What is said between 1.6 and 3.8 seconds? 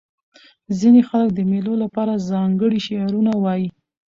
له پاره ځانګړي شعرونه وايي.